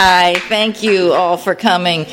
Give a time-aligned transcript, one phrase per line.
[0.00, 2.06] Hi, thank you all for coming.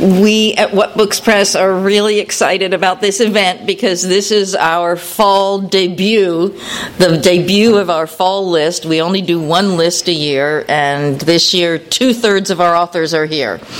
[0.00, 4.96] We at What Books Press are really excited about this event because this is our
[4.96, 6.58] fall debut,
[6.98, 8.86] the debut of our fall list.
[8.86, 13.14] We only do one list a year, and this year, two thirds of our authors
[13.14, 13.60] are here.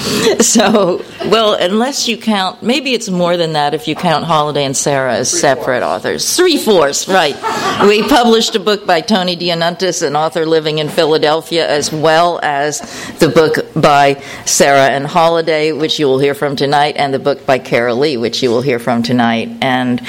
[0.42, 4.76] So, well, unless you count, maybe it's more than that if you count Holaday and
[4.76, 6.36] Sarah as separate authors.
[6.36, 7.34] Three fourths, right.
[7.86, 12.80] We published a book by Tony DeAnnuntis, an author living in Philadelphia, as well as
[13.18, 14.14] the book by
[14.46, 18.42] Sarah and Holaday, which you will hear from tonight, and the book by Carolie, which
[18.42, 19.48] you will hear from tonight.
[19.60, 20.00] And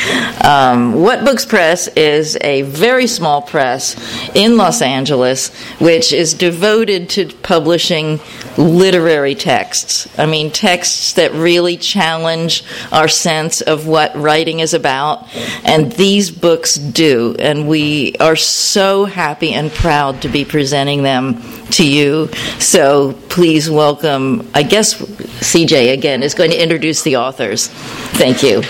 [0.44, 3.96] um, What Books Press is a very small press
[4.36, 8.20] in Los Angeles, which is devoted to publishing
[8.58, 10.08] literary texts.
[10.20, 15.28] I mean, texts that really challenge our sense of what writing is about,
[15.64, 17.36] and these books do.
[17.40, 21.42] And we are so happy and proud to be presenting them
[21.74, 22.30] to you.
[22.60, 27.68] So please welcome, I guess CJ again is going to introduce the authors.
[27.68, 28.62] Thank you.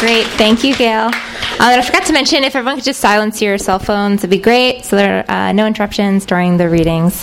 [0.00, 1.10] Great, thank you, Gail.
[1.60, 4.38] Uh, I forgot to mention if everyone could just silence your cell phones, it'd be
[4.38, 7.20] great so there are uh, no interruptions during the readings.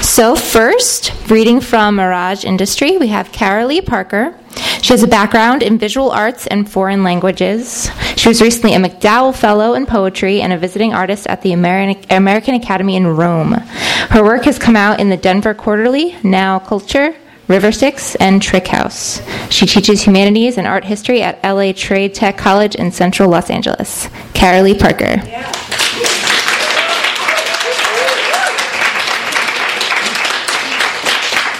[0.00, 4.34] So, first, reading from Mirage Industry, we have Carolie Parker.
[4.80, 7.90] She has a background in visual arts and foreign languages.
[8.16, 12.54] She was recently a MacDowell Fellow in Poetry and a visiting artist at the American
[12.54, 13.52] Academy in Rome.
[13.52, 17.14] Her work has come out in the Denver Quarterly, Now Culture,
[17.46, 19.22] River Styx, and Trickhouse.
[19.52, 24.06] She teaches humanities and art history at LA Trade Tech College in central Los Angeles.
[24.32, 25.22] Carolie Parker.
[25.26, 25.52] Yeah.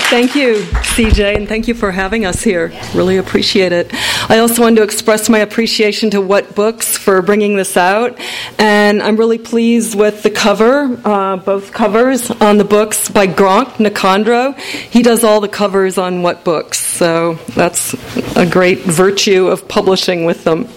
[0.09, 0.59] Thank you,
[0.95, 2.73] CJ, and thank you for having us here.
[2.95, 3.91] Really appreciate it.
[4.31, 8.17] I also wanted to express my appreciation to What Books for bringing this out,
[8.57, 13.79] and I'm really pleased with the cover, uh, both covers on the books by Gronk
[13.79, 14.57] Nicandro.
[14.57, 17.95] He does all the covers on What Books, so that's
[18.37, 20.69] a great virtue of publishing with them.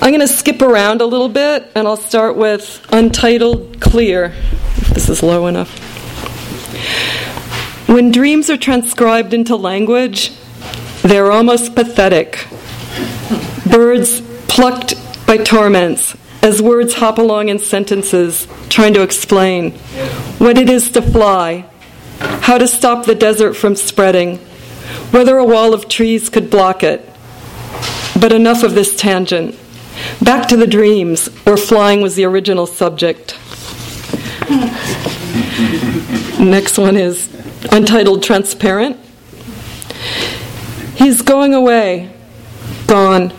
[0.00, 4.90] I'm going to skip around a little bit, and I'll start with Untitled Clear, if
[4.90, 5.80] this is low enough.
[7.94, 10.32] When dreams are transcribed into language,
[11.02, 12.48] they're almost pathetic.
[13.70, 14.94] Birds plucked
[15.28, 19.74] by torments as words hop along in sentences trying to explain
[20.38, 21.66] what it is to fly,
[22.18, 24.38] how to stop the desert from spreading,
[25.12, 27.08] whether a wall of trees could block it.
[28.20, 29.56] But enough of this tangent.
[30.20, 33.38] Back to the dreams, where flying was the original subject.
[36.40, 37.30] Next one is
[37.70, 38.98] Untitled Transparent.
[40.94, 42.12] He's going away.
[42.86, 43.32] Gone.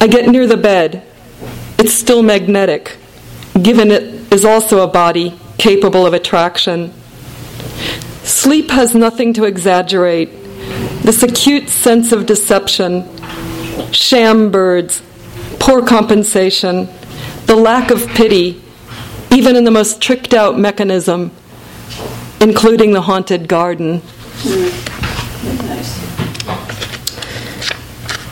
[0.00, 1.06] I get near the bed.
[1.78, 2.96] It's still magnetic,
[3.60, 6.92] given it is also a body capable of attraction.
[8.22, 10.30] Sleep has nothing to exaggerate.
[11.02, 13.08] This acute sense of deception,
[13.92, 15.02] sham birds,
[15.58, 16.88] poor compensation,
[17.46, 18.62] the lack of pity,
[19.32, 21.32] even in the most tricked out mechanism,
[22.42, 24.02] including the haunted garden.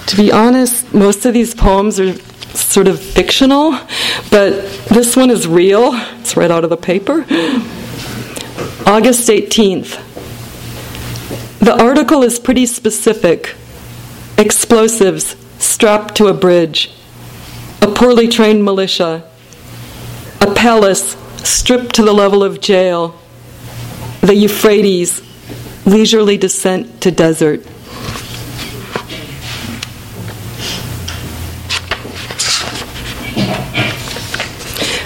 [0.07, 2.15] To be honest, most of these poems are
[2.57, 3.71] sort of fictional,
[4.33, 5.93] but this one is real.
[6.19, 7.21] It's right out of the paper.
[8.85, 10.09] August 18th.
[11.61, 13.55] The article is pretty specific
[14.37, 16.91] explosives strapped to a bridge,
[17.81, 19.23] a poorly trained militia,
[20.41, 23.20] a palace stripped to the level of jail
[24.21, 25.23] the Euphrates,
[25.87, 27.67] leisurely descent to desert.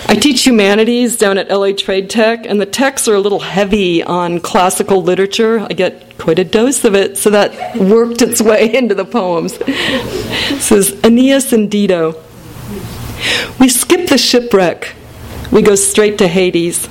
[0.06, 4.02] I teach humanities down at LA Trade Tech, and the texts are a little heavy
[4.02, 5.60] on classical literature.
[5.60, 9.58] I get quite a dose of it, so that worked its way into the poems.
[10.70, 12.22] Is Aeneas and Dido.
[13.58, 14.94] We skip the shipwreck,
[15.50, 16.88] we go straight to Hades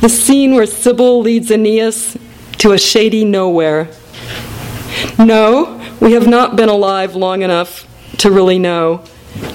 [0.00, 2.16] the scene where Sybil leads Aeneas
[2.58, 3.88] to a shady nowhere.
[5.18, 7.86] No, we have not been alive long enough
[8.18, 9.04] to really know,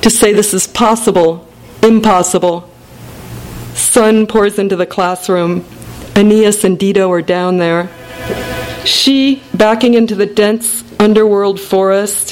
[0.02, 1.48] to say this is possible,
[1.82, 2.70] impossible.
[3.74, 5.66] Sun pours into the classroom.
[6.16, 7.90] Aeneas and Dido are down there.
[8.86, 12.32] She backing into the dense underworld forest.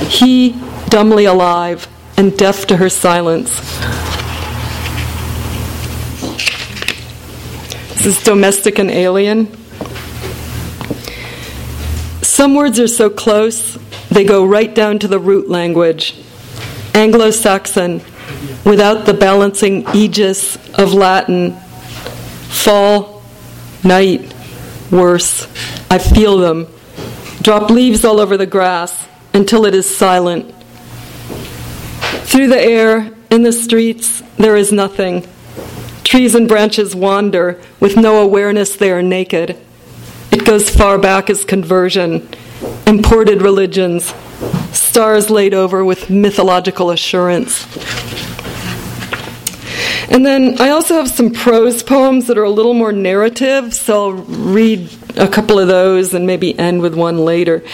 [0.00, 3.50] He dumbly alive and deaf to her silence.
[7.96, 9.48] This is domestic and alien.
[12.22, 13.76] Some words are so close,
[14.10, 16.14] they go right down to the root language
[16.94, 18.00] Anglo Saxon,
[18.64, 21.52] without the balancing aegis of Latin.
[22.48, 23.22] Fall,
[23.84, 24.34] night,
[24.90, 25.46] worse.
[25.90, 26.66] I feel them.
[27.42, 30.54] Drop leaves all over the grass until it is silent.
[32.24, 35.26] Through the air, in the streets, there is nothing.
[36.06, 39.56] Trees and branches wander with no awareness they are naked.
[40.30, 42.28] It goes far back as conversion,
[42.86, 44.14] imported religions,
[44.70, 47.66] stars laid over with mythological assurance.
[50.08, 54.10] And then I also have some prose poems that are a little more narrative, so
[54.10, 57.64] I'll read a couple of those and maybe end with one later.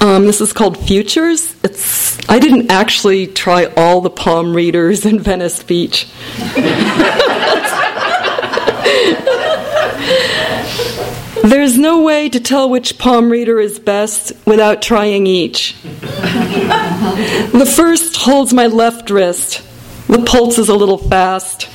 [0.00, 1.54] Um, this is called Futures.
[1.62, 6.08] It's I didn't actually try all the palm readers in Venice Beach.
[11.44, 15.74] There's no way to tell which palm reader is best without trying each.
[15.82, 19.62] the first holds my left wrist.
[20.08, 21.68] The pulse is a little fast.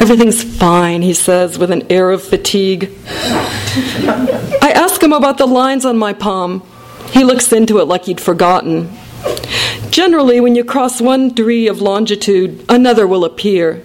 [0.00, 2.90] Everything's fine, he says with an air of fatigue.
[3.04, 6.66] I ask him about the lines on my palm.
[7.10, 8.90] He looks into it like he'd forgotten.
[9.90, 13.84] Generally, when you cross one degree of longitude, another will appear.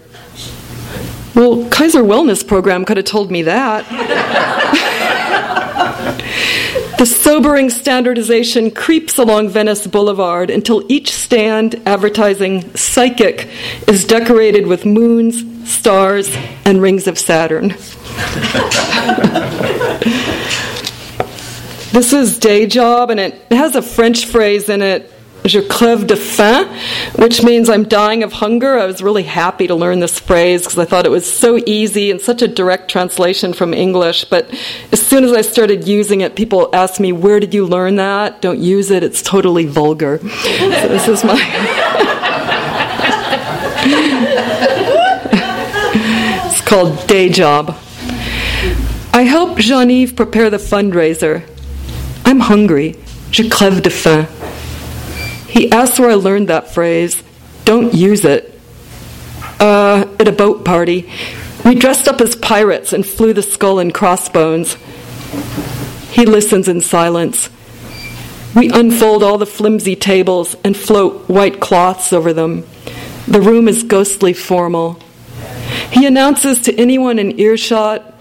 [1.36, 4.90] Well, Kaiser Wellness Program could have told me that.
[6.98, 13.50] The sobering standardization creeps along Venice Boulevard until each stand advertising psychic
[13.90, 16.34] is decorated with moons, stars,
[16.64, 17.70] and rings of Saturn.
[21.92, 25.13] this is Day Job, and it has a French phrase in it
[25.46, 26.68] Je crève de faim,
[27.18, 28.80] which means I'm dying of hunger.
[28.80, 32.12] I was really happy to learn this phrase because I thought it was so easy
[32.12, 34.24] and such a direct translation from English.
[34.26, 34.50] But
[34.94, 38.42] as soon as I started using it, people asked me, Where did you learn that?
[38.42, 40.20] Don't use it, it's totally vulgar.
[40.20, 41.34] so this is my.
[46.46, 47.76] it's called Day Job.
[49.14, 51.44] I help Jean Yves prepare the fundraiser.
[52.24, 52.96] I'm hungry.
[53.30, 54.26] Je crève de faim.
[55.54, 57.22] He asked where I learned that phrase.
[57.64, 58.60] Don't use it.
[59.60, 61.12] Uh, at a boat party.
[61.64, 64.76] We dressed up as pirates and flew the skull and crossbones.
[66.10, 67.52] He listens in silence.
[68.56, 72.66] We unfold all the flimsy tables and float white cloths over them.
[73.28, 75.00] The room is ghostly formal.
[75.92, 78.13] He announces to anyone in earshot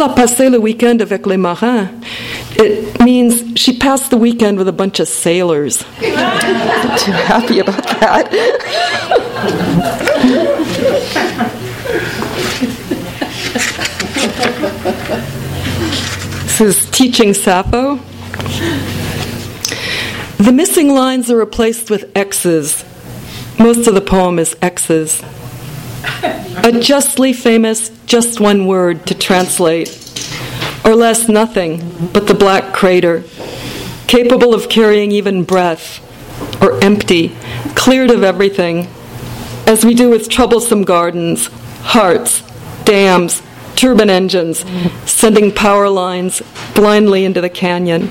[0.00, 1.90] Elle a passé le week-end avec les marins.
[2.56, 5.78] It means she passed the weekend with a bunch of sailors.
[6.00, 8.30] Too happy about that.
[16.46, 17.96] this is Teaching Sappho.
[20.38, 22.86] The missing lines are replaced with X's.
[23.58, 25.22] Most of the poem is X's.
[26.02, 29.88] A justly famous, just one word to translate,
[30.84, 33.24] or less nothing but the black crater,
[34.06, 36.00] capable of carrying even breath,
[36.62, 37.36] or empty,
[37.74, 38.88] cleared of everything,
[39.66, 41.46] as we do with troublesome gardens,
[41.82, 42.42] hearts,
[42.84, 43.42] dams,
[43.76, 44.64] turbine engines,
[45.06, 46.42] sending power lines
[46.74, 48.10] blindly into the canyon.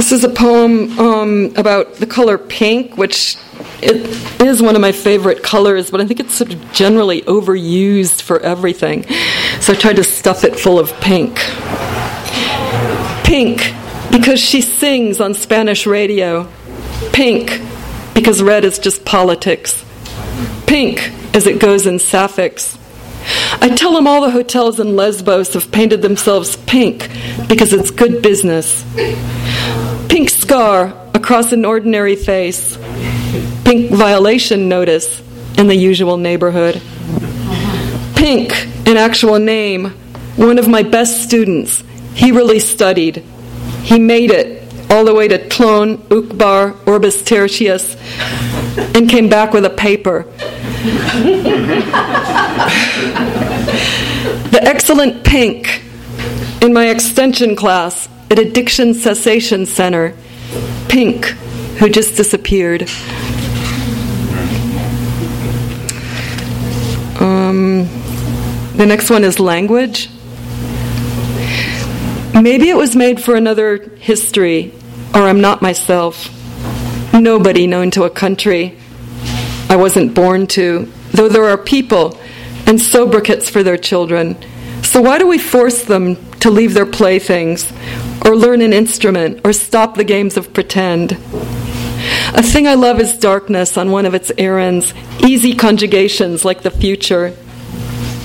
[0.00, 3.36] This is a poem um, about the color pink, which
[3.82, 8.22] it is one of my favorite colors, but I think it's sort of generally overused
[8.22, 9.02] for everything.
[9.60, 11.38] So I tried to stuff it full of pink.
[13.24, 13.74] Pink,
[14.10, 16.50] because she sings on Spanish radio.
[17.12, 17.60] Pink,
[18.14, 19.84] because red is just politics.
[20.66, 22.78] Pink, as it goes in sapphics.
[23.60, 27.10] I tell them all the hotels in Lesbos have painted themselves pink
[27.50, 28.82] because it's good business.
[30.10, 32.76] Pink scar across an ordinary face.
[33.64, 35.22] Pink violation notice
[35.56, 36.82] in the usual neighborhood.
[38.16, 39.90] Pink, an actual name.
[40.34, 41.84] One of my best students.
[42.12, 43.18] He really studied.
[43.84, 47.94] He made it all the way to Tlön, Uqbar, Orbis Tertius,
[48.96, 50.24] and came back with a paper.
[54.50, 55.84] the excellent Pink
[56.60, 60.14] in my extension class at Addiction Cessation Center,
[60.88, 61.26] Pink,
[61.78, 62.82] who just disappeared.
[67.20, 67.88] Um,
[68.76, 70.08] the next one is language.
[72.32, 74.72] Maybe it was made for another history,
[75.14, 76.30] or I'm not myself.
[77.12, 78.78] Nobody known to a country
[79.68, 82.18] I wasn't born to, though there are people
[82.66, 84.36] and sobriquets for their children.
[84.90, 87.72] So why do we force them to leave their playthings
[88.26, 91.12] or learn an instrument, or stop the games of pretend.
[92.32, 94.92] A thing I love is darkness on one of its errands,
[95.24, 97.36] easy conjugations like the future,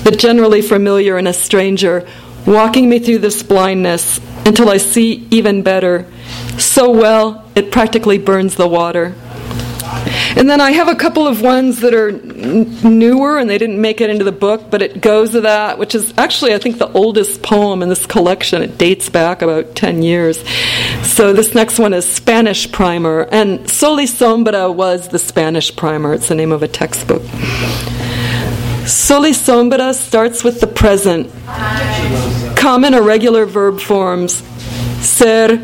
[0.02, 2.04] but generally familiar and a stranger,
[2.44, 6.04] walking me through this blindness until I see even better,
[6.58, 9.14] so well it practically burns the water.
[10.36, 13.80] And then I have a couple of ones that are n- newer and they didn't
[13.80, 16.76] make it into the book, but it goes to that, which is actually, I think,
[16.76, 18.60] the oldest poem in this collection.
[18.60, 20.46] It dates back about 10 years.
[21.02, 23.22] So this next one is Spanish Primer.
[23.32, 27.22] And Sol y Sombra was the Spanish Primer, it's the name of a textbook.
[28.86, 31.32] Sol y Sombra starts with the present.
[32.56, 34.42] Common irregular verb forms
[35.00, 35.56] ser,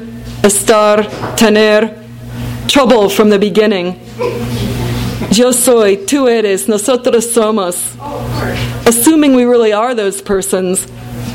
[0.42, 2.01] estar, tener,
[2.68, 4.00] trouble from the beginning.
[5.30, 7.96] Yo soy, tú eres, nosotros somos.
[8.86, 10.84] Assuming we really are those persons,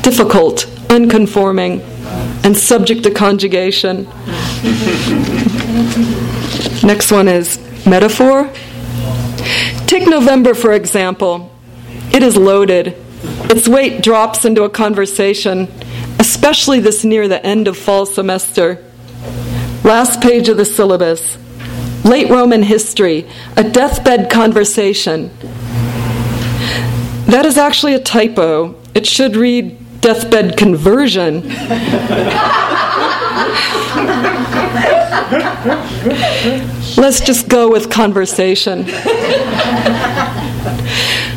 [0.02, 1.80] difficult, unconforming,
[2.44, 4.04] and subject to conjugation.
[6.82, 8.50] Next one is metaphor.
[9.86, 11.50] Take November, for example.
[12.12, 12.96] It is loaded.
[13.50, 15.68] Its weight drops into a conversation,
[16.18, 18.84] especially this near the end of fall semester.
[19.84, 21.38] Last page of the syllabus.
[22.04, 25.30] Late Roman history, a deathbed conversation.
[27.26, 28.74] That is actually a typo.
[28.94, 31.42] It should read deathbed conversion.
[36.96, 38.86] Let's just go with conversation.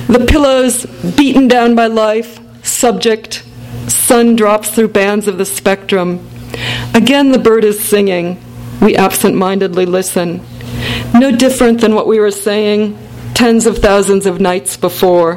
[0.08, 3.44] the pillows beaten down by life, subject,
[3.88, 6.31] sun drops through bands of the spectrum.
[6.94, 8.42] Again, the bird is singing.
[8.82, 10.42] We absent mindedly listen.
[11.14, 12.98] No different than what we were saying
[13.34, 15.36] tens of thousands of nights before.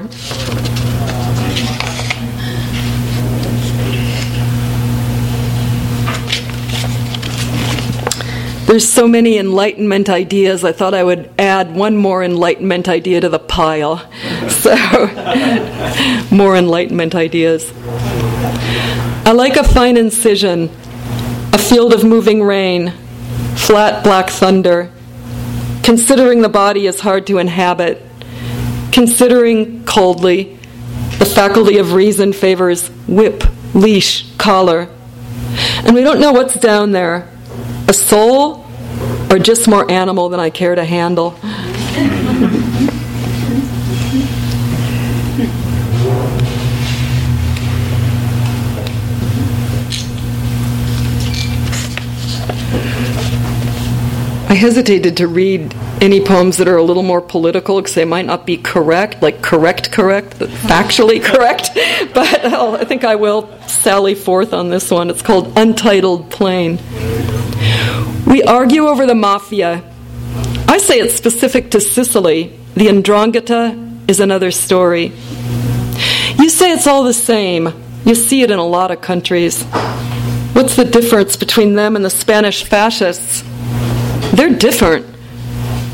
[8.66, 13.28] There's so many Enlightenment ideas, I thought I would add one more Enlightenment idea to
[13.28, 14.02] the pile.
[14.64, 14.74] So,
[16.30, 17.70] more Enlightenment ideas.
[19.26, 20.70] I like a fine incision,
[21.54, 22.90] a field of moving rain,
[23.54, 24.90] flat black thunder.
[25.84, 28.02] Considering the body is hard to inhabit,
[28.90, 30.58] considering coldly,
[31.20, 34.88] the faculty of reason favors whip, leash, collar.
[35.84, 37.30] And we don't know what's down there
[37.86, 38.66] a soul
[39.30, 41.38] or just more animal than I care to handle.
[54.54, 58.24] I hesitated to read any poems that are a little more political because they might
[58.24, 61.70] not be correct, like correct, correct, factually correct.
[62.14, 65.10] But oh, I think I will sally forth on this one.
[65.10, 66.78] It's called Untitled Plain.
[68.28, 69.82] We argue over the mafia.
[70.68, 72.56] I say it's specific to Sicily.
[72.74, 75.06] The Ndrangheta is another story.
[76.38, 77.70] You say it's all the same.
[78.04, 79.64] You see it in a lot of countries.
[80.54, 83.42] What's the difference between them and the Spanish fascists?
[84.32, 85.06] They're different.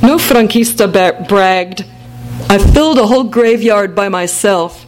[0.03, 1.85] No Franquista ba- bragged.
[2.49, 4.87] I filled a whole graveyard by myself.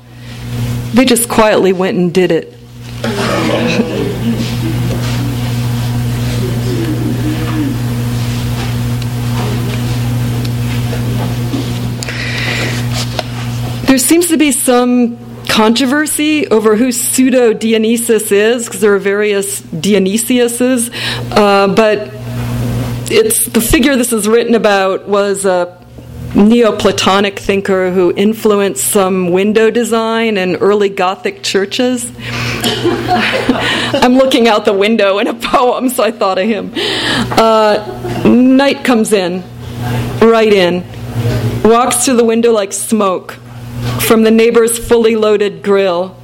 [0.95, 2.55] They just quietly went and did it.
[13.87, 15.19] there seems to be some
[15.49, 20.91] controversy over who pseudo Dionysus is, because there are various Dionysiuses,
[21.31, 22.22] uh, but
[23.13, 25.79] it's the figure this is written about was a
[26.35, 32.11] Neoplatonic thinker who influenced some window design in early Gothic churches.
[32.65, 36.73] I'm looking out the window in a poem, so I thought of him.
[36.75, 39.43] Uh, night comes in,
[40.23, 40.83] right in,
[41.63, 43.33] walks through the window like smoke
[44.01, 46.17] from the neighbor's fully loaded grill.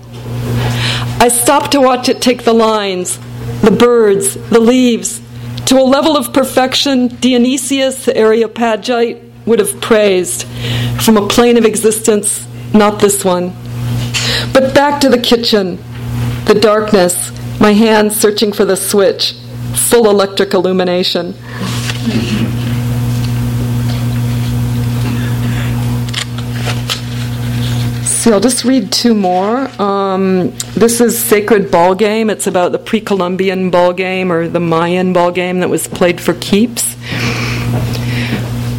[1.21, 3.19] I stop to watch it take the lines,
[3.61, 5.21] the birds, the leaves,
[5.69, 10.45] to a level of perfection Dionysius, the Areopagite, would have praised
[10.99, 13.51] from a plane of existence, not this one.
[14.55, 15.77] But back to the kitchen,
[16.47, 19.35] the darkness, my hands searching for the switch,
[19.75, 21.35] full electric illumination.
[28.29, 29.57] See, I'll just read two more.
[29.81, 32.29] Um, this is Sacred Ball Game.
[32.29, 36.21] It's about the pre Columbian ball game or the Mayan ball game that was played
[36.21, 36.95] for keeps.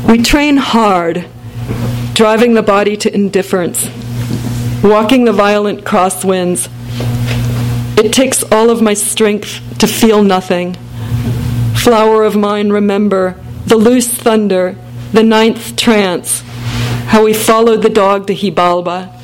[0.08, 1.26] We train hard,
[2.14, 3.90] driving the body to indifference,
[4.84, 6.70] walking the violent crosswinds.
[7.98, 10.76] It takes all of my strength to feel nothing.
[11.76, 14.76] Flower of mine, remember the loose thunder,
[15.12, 16.42] the ninth trance,
[17.08, 19.16] how we followed the dog to Xibalba.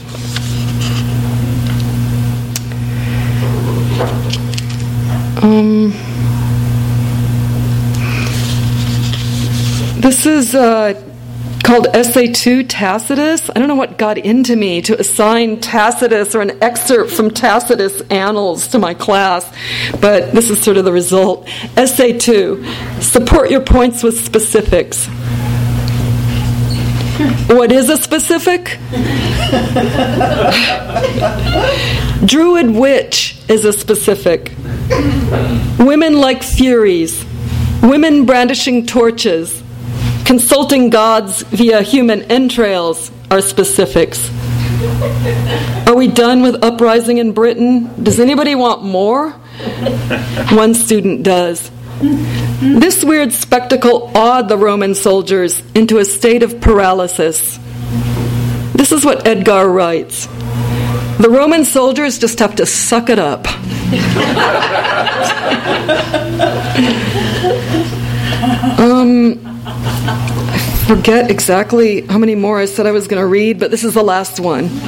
[5.45, 5.91] Um,
[10.01, 10.99] this is uh,
[11.63, 13.51] called Essay 2 Tacitus.
[13.51, 18.01] I don't know what got into me to assign Tacitus or an excerpt from Tacitus
[18.09, 19.47] Annals to my class,
[20.01, 21.47] but this is sort of the result.
[21.77, 22.65] Essay 2
[23.01, 25.07] Support your points with specifics.
[27.47, 28.77] What is a specific?
[32.25, 34.51] Druid witch is a specific.
[35.79, 37.25] Women like furies.
[37.81, 39.63] Women brandishing torches.
[40.25, 44.29] Consulting gods via human entrails are specifics.
[45.87, 48.03] Are we done with uprising in Britain?
[48.03, 49.31] Does anybody want more?
[50.51, 51.71] One student does.
[52.01, 57.57] This weird spectacle awed the Roman soldiers into a state of paralysis.
[58.73, 60.27] This is what Edgar writes
[61.19, 63.47] The Roman soldiers just have to suck it up.
[68.79, 69.39] um,
[70.87, 73.95] forget exactly how many more I said I was going to read, but this is
[73.95, 74.65] the last one.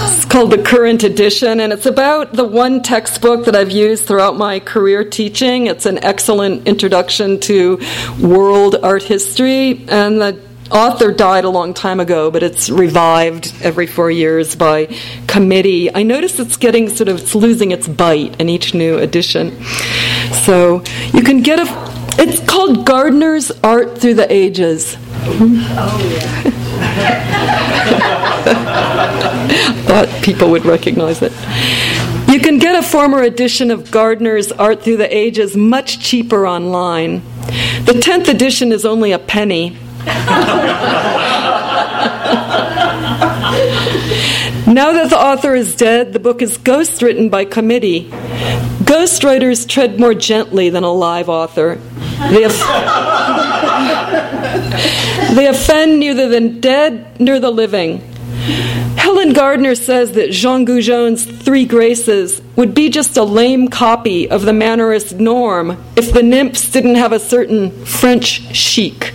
[0.00, 4.36] it's called the Current Edition, and it's about the one textbook that I've used throughout
[4.36, 5.66] my career teaching.
[5.66, 7.78] It's an excellent introduction to
[8.20, 13.86] world art history, and the author died a long time ago, but it's revived every
[13.86, 14.86] four years by
[15.26, 15.94] committee.
[15.94, 19.62] I notice it's getting sort of it's losing its bite in each new edition.
[20.44, 20.82] So
[21.12, 21.66] you can get a.
[22.20, 24.96] It's called Gardner's Art Through the Ages.
[25.24, 26.50] Oh yeah.
[29.86, 31.32] Thought people would recognize it.
[32.28, 37.22] You can get a former edition of Gardner's Art Through the Ages much cheaper online.
[37.84, 39.76] The 10th edition is only a penny.
[44.66, 48.08] now that the author is dead, the book is ghostwritten by committee.
[48.84, 51.78] Ghostwriters tread more gently than a live author.
[52.30, 52.48] They,
[55.34, 57.98] they offend neither the dead nor the living.
[58.96, 64.42] Helen Gardner says that Jean Goujon's Three Graces would be just a lame copy of
[64.42, 69.14] the Mannerist norm if the nymphs didn't have a certain French chic.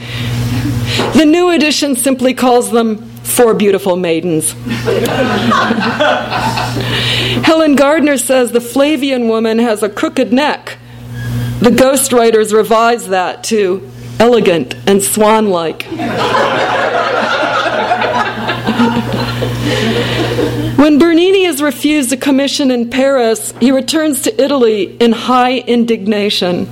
[1.12, 4.52] The new edition simply calls them Four Beautiful Maidens.
[7.44, 10.78] Helen Gardner says the Flavian woman has a crooked neck.
[11.60, 13.90] The ghostwriters revised that to
[14.20, 15.84] elegant and swan like.
[20.78, 26.68] when Bernini is refused a commission in Paris, he returns to Italy in high indignation.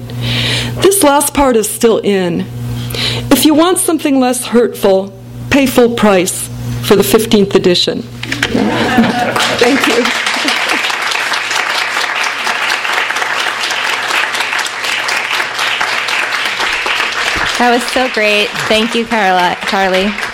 [0.81, 2.45] This last part is still in.
[3.29, 5.13] If you want something less hurtful,
[5.49, 6.47] pay full price
[6.87, 8.01] for the 15th edition.
[9.61, 10.03] Thank you.
[17.59, 18.47] That was so great.
[18.67, 20.30] Thank you, Carla, Carly.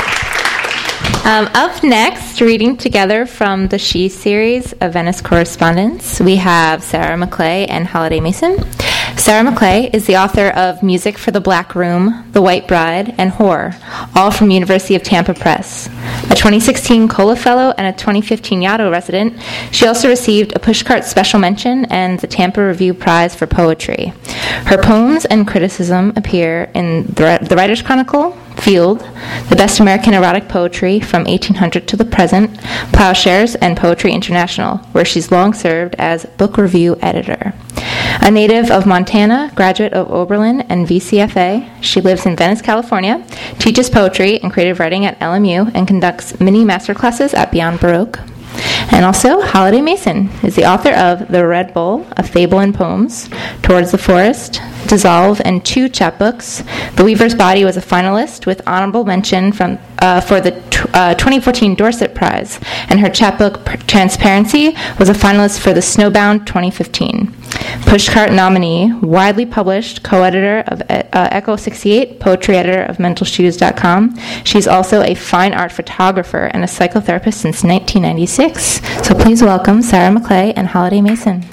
[1.28, 7.18] Um, up next, reading together from the She series of Venice Correspondence, we have Sarah
[7.18, 8.58] Maclay and Holaday Mason.
[9.18, 13.34] Sarah Maclay is the author of Music for the Black Room, The White Bride, and
[13.34, 13.76] Whore,
[14.16, 15.88] all from University of Tampa Press.
[16.32, 19.38] A 2016 COLA Fellow and a 2015 Yaddo resident,
[19.74, 24.14] she also received a Pushcart Special Mention and the Tampa Review Prize for Poetry.
[24.64, 29.00] Her poems and criticism appear in The Writer's Chronicle, Field,
[29.50, 32.58] The Best American Erotic Poetry from 1800 to the Present,
[32.92, 37.54] Ploughshares, and Poetry International, where she's long served as book review editor.
[38.22, 43.26] A native of Montana, graduate of Oberlin and VCFA, she lives in Venice, California,
[43.60, 48.20] teaches poetry and creative writing at LMU, and conducts mini masterclasses at Beyond Baroque.
[48.92, 53.30] And also, Holaday Mason is the author of The Red Bowl, A Fable and Poems,
[53.62, 56.64] Towards the Forest, Dissolve, and two chapbooks.
[56.96, 61.16] The Weaver's Body was a finalist with honorable mention from uh, for the t- uh,
[61.16, 67.34] 2014 Dorset Prize, and her chapbook Transparency was a finalist for the Snowbound 2015.
[67.86, 74.18] Pushcart nominee, widely published co-editor of uh, Echo 68, poetry editor of MentalShoes.com.
[74.44, 78.82] She's also a fine art photographer and a psychotherapist since 1996.
[79.08, 81.46] So please welcome Sarah Maclay and Holaday Mason.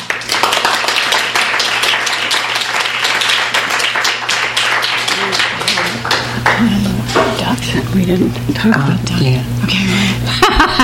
[7.95, 9.23] We didn't talk about that.
[9.23, 9.65] Yeah.
[9.65, 10.04] Okay.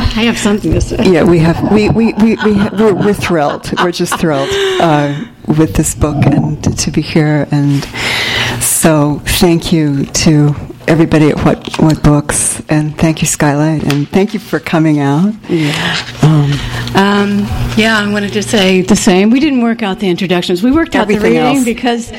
[0.17, 0.97] I have something to say.
[1.05, 1.71] Yeah, we have.
[1.71, 3.71] We we we, we we're, we're thrilled.
[3.83, 4.49] We're just thrilled
[4.81, 7.47] uh, with this book and to, to be here.
[7.51, 7.85] And
[8.63, 10.55] so, thank you to
[10.91, 15.33] everybody at What What Books, and thank you Skylight, and thank you for coming out.
[15.49, 15.97] Yeah.
[16.23, 16.51] Um,
[16.97, 17.39] um,
[17.77, 19.31] yeah, I wanted to say the same.
[19.31, 20.63] We didn't work out the introductions.
[20.65, 21.65] We worked out the reading else.
[21.65, 22.11] because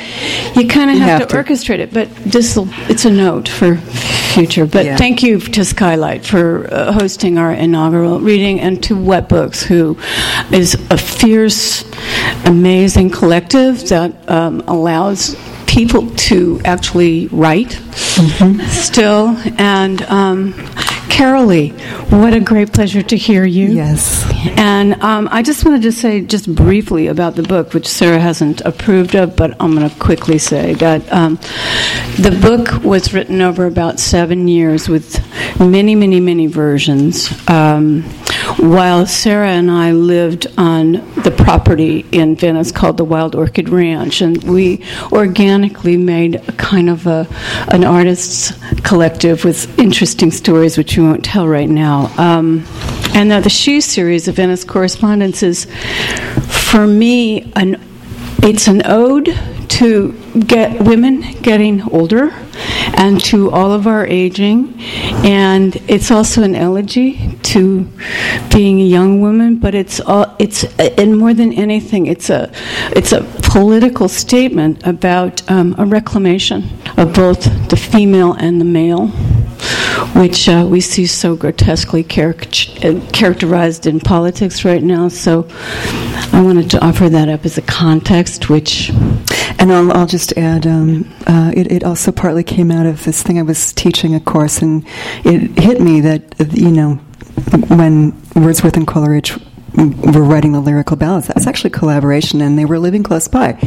[0.56, 1.44] you kind of have, have to, to.
[1.44, 1.94] orchestrate it.
[1.94, 2.58] But this
[2.90, 4.66] it's a note for future.
[4.66, 4.96] But Yeah.
[4.98, 9.98] thank you to Skylight for uh, hosting our inaugural reading, and to What Books, who
[10.52, 11.84] is a fierce,
[12.46, 15.36] amazing collective that um, allows
[15.72, 17.72] people to actually write
[18.70, 19.38] still.
[19.58, 20.54] And um,
[21.22, 21.70] Carolie,
[22.10, 23.68] what a great pleasure to hear you.
[23.68, 24.26] Yes.
[24.58, 28.62] And um, I just wanted to say just briefly about the book, which Sarah hasn't
[28.62, 31.36] approved of, but I'm going to quickly say that um,
[32.18, 35.24] the book was written over about seven years with
[35.60, 37.32] many, many, many versions.
[37.48, 38.02] Um,
[38.58, 44.22] while Sarah and I lived on the property in Venice called the Wild Orchid Ranch,
[44.22, 47.28] and we organically made a kind of a,
[47.68, 52.10] an artist's collective with interesting stories, which we won't tell right now.
[52.18, 52.66] Um,
[53.14, 55.66] and now the She series of Venice Correspondence is,
[56.70, 57.86] for me, an
[58.44, 62.32] it's an ode to get women getting older
[62.96, 64.74] and to all of our aging
[65.24, 67.88] and it's also an elegy to
[68.52, 72.52] being a young woman but it's all it's and more than anything it's a
[72.96, 79.12] it's a political statement about um, a reclamation of both the female and the male
[80.16, 85.10] which uh, we see so grotesquely charac- characterized in politics right now.
[85.10, 85.48] So
[86.34, 88.92] I wanted to offer that up as a context, which
[89.60, 93.22] And I'll, I'll just add, um, uh, it, it also partly came out of this
[93.22, 94.84] thing I was teaching a course, and
[95.24, 96.96] it hit me that, you know,
[97.68, 99.38] when Wordsworth and Coleridge
[99.76, 103.58] were writing the lyrical ballads, that was actually collaboration, and they were living close by.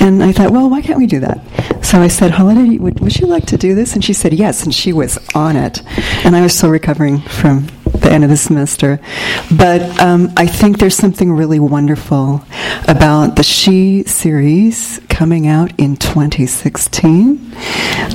[0.00, 1.40] And I thought, well, why can't we do that?
[1.84, 3.94] So I said, Holaday, would, would you like to do this?
[3.94, 5.82] And she said, yes, and she was on it.
[6.24, 9.00] And I was still recovering from the end of the semester.
[9.56, 12.44] But um, I think there's something really wonderful
[12.88, 17.54] about the She series coming out in 2016.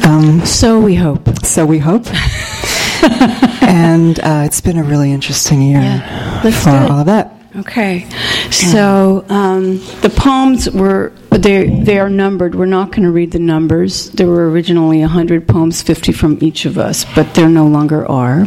[0.04, 1.46] Um, so we hope.
[1.46, 2.06] so we hope.
[3.62, 7.38] and uh, it's been a really interesting year Yeah, for all of that.
[7.54, 8.10] Okay,
[8.50, 12.56] so um, the poems were they they are numbered.
[12.56, 14.10] We're not going to read the numbers.
[14.12, 18.46] There were originally hundred poems, fifty from each of us, but there no longer are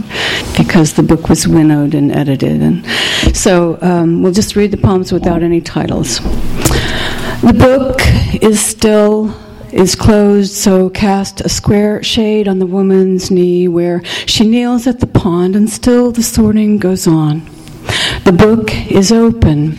[0.57, 2.63] because the book was winnowed and edited.
[2.63, 2.87] And
[3.37, 6.21] so um, we'll just read the poems without any titles.
[7.43, 8.01] The book
[8.43, 9.29] is still
[9.75, 15.01] is closed, so cast a square shade on the woman's knee where she kneels at
[15.01, 17.41] the pond, and still the sorting goes on.
[18.25, 19.77] The book is open.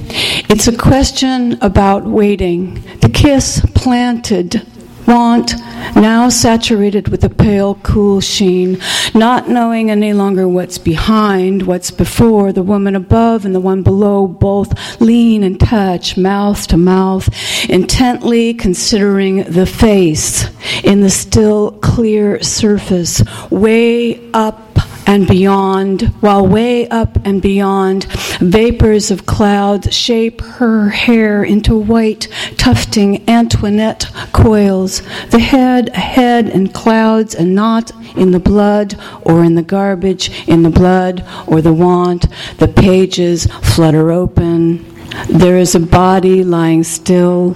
[0.49, 2.75] It's a question about waiting.
[2.99, 4.67] The kiss planted.
[5.07, 5.53] Want,
[5.95, 8.79] now saturated with a pale, cool sheen,
[9.13, 14.27] not knowing any longer what's behind, what's before, the woman above and the one below
[14.27, 17.29] both lean and touch, mouth to mouth,
[17.69, 20.49] intently considering the face
[20.83, 24.64] in the still clear surface, way up
[25.07, 28.05] and beyond, while way up and beyond,
[28.39, 36.67] vapors of clouds shape her hair into white, tufting Antoinette coils, the head ahead in
[36.67, 41.73] clouds and not in the blood or in the garbage, in the blood or the
[41.73, 42.25] want.
[42.57, 44.85] The pages flutter open.
[45.29, 47.51] There is a body lying still.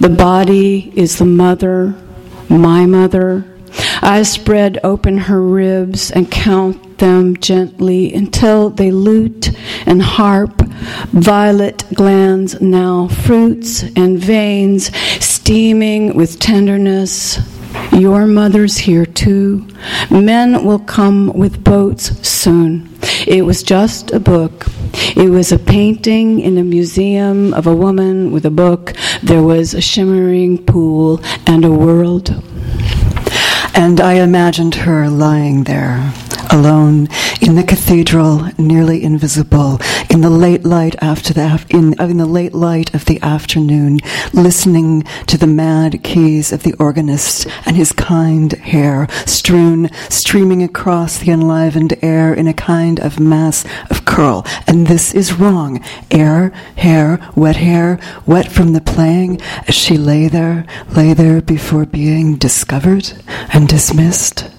[0.00, 1.94] The body is the mother,
[2.48, 3.44] my mother.
[4.02, 9.50] I spread open her ribs and count them gently until they lute
[9.86, 10.60] and harp.
[11.12, 17.38] Violet glands now, fruits and veins, steaming with tenderness.
[17.92, 19.66] Your mother's here too.
[20.10, 22.88] Men will come with boats soon.
[23.26, 24.66] It was just a book.
[25.16, 28.94] It was a painting in a museum of a woman with a book.
[29.22, 32.30] There was a shimmering pool and a world.
[33.74, 36.12] And I imagined her lying there,
[36.50, 37.08] alone
[37.40, 39.80] in the cathedral, nearly invisible,
[40.10, 43.20] in the late light after the af- in, uh, in the late light of the
[43.22, 44.00] afternoon,
[44.32, 51.18] listening to the mad keys of the organist and his kind hair strewn, streaming across
[51.18, 54.44] the enlivened air in a kind of mass of curl.
[54.66, 55.82] And this is wrong.
[56.10, 61.86] Air, hair, wet hair, wet from the playing, as she lay there, lay there before
[61.86, 63.12] being discovered
[63.52, 64.50] and dismissed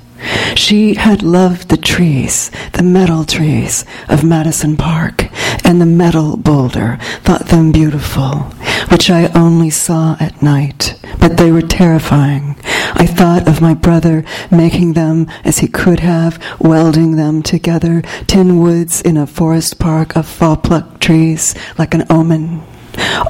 [0.56, 5.30] She had loved the trees, the metal trees of Madison Park,
[5.64, 8.52] and the metal boulder, thought them beautiful,
[8.90, 12.56] which I only saw at night, but they were terrifying.
[12.94, 18.60] I thought of my brother making them as he could have, welding them together, tin
[18.60, 22.62] woods in a forest park of fall plucked trees, like an omen.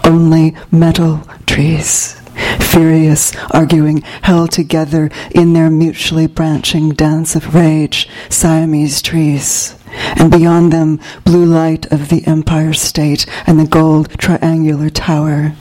[0.03, 2.18] Only metal trees
[2.59, 9.75] furious, arguing, held together in their mutually branching dance of rage, Siamese trees.
[9.91, 15.53] And beyond them, blue light of the Empire State and the gold triangular tower.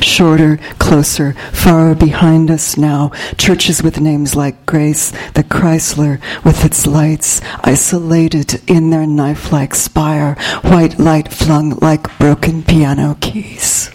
[0.00, 6.86] Shorter, closer, far behind us now, churches with names like Grace, the Chrysler with its
[6.86, 13.90] lights, isolated in their knife like spire, white light flung like broken piano keys.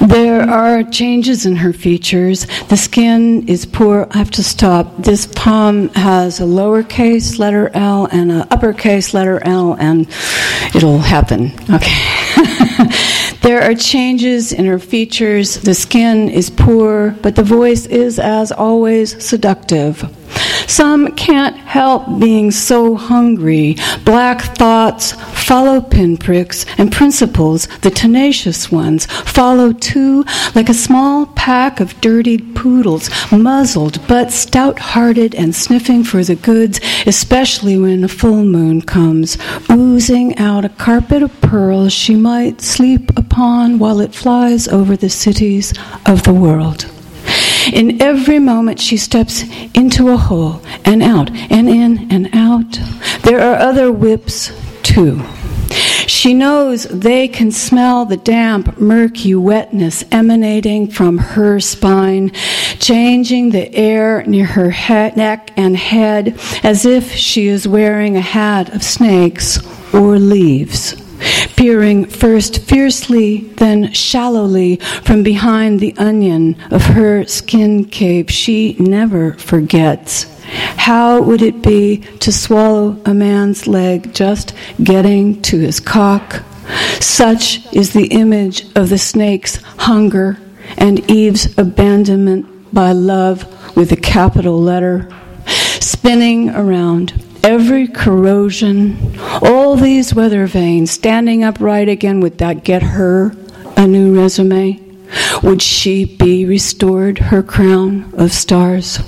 [0.00, 2.46] There are changes in her features.
[2.68, 4.06] The skin is poor.
[4.10, 4.96] I have to stop.
[4.98, 10.06] This palm has a lowercase letter L and an uppercase letter L, and
[10.74, 11.52] it'll happen.
[11.70, 12.23] Okay.
[13.42, 15.54] there are changes in her features.
[15.56, 20.04] The skin is poor, but the voice is, as always, seductive.
[20.66, 23.76] Some can't help being so hungry.
[24.04, 25.12] Black thoughts
[25.44, 32.56] follow pinpricks, and principles, the tenacious ones, follow too, like a small pack of dirtied
[32.56, 38.80] poodles, muzzled but stout hearted and sniffing for the goods, especially when a full moon
[38.80, 39.36] comes,
[39.70, 45.10] oozing out a carpet of pearls she might sleep upon while it flies over the
[45.10, 45.74] cities
[46.06, 46.90] of the world.
[47.70, 52.78] In every moment she steps into a hole and out and in and out.
[53.24, 54.50] There are other whips
[54.82, 55.20] too.
[56.06, 62.30] She knows they can smell the damp, murky wetness emanating from her spine,
[62.78, 68.22] changing the air near her head, neck and head as if she is wearing a
[68.22, 69.58] hat of snakes
[69.92, 71.03] or leaves
[71.56, 78.28] peering first fiercely, then shallowly from behind the onion of her skin cape.
[78.28, 80.24] She never forgets.
[80.76, 86.42] How would it be to swallow a man's leg just getting to his cock?
[87.00, 90.38] Such is the image of the snake's hunger
[90.76, 95.08] and Eve's abandonment by love with a capital letter,
[95.46, 103.36] spinning around every corrosion, all these weather vanes, standing upright again, would that get her
[103.76, 104.80] a new resume?
[105.42, 108.98] Would she be restored her crown of stars?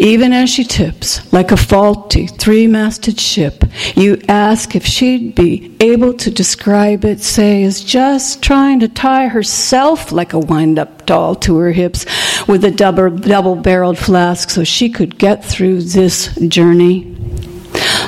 [0.00, 5.76] Even as she tips like a faulty three masted ship, you ask if she'd be
[5.78, 11.04] able to describe it, say, as just trying to tie herself like a wind up
[11.04, 12.06] doll to her hips
[12.48, 17.04] with a double, double barreled flask so she could get through this journey.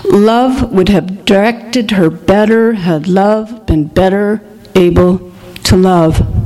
[0.05, 4.43] Love would have directed her better had love been better
[4.75, 5.31] able
[5.65, 6.42] to love.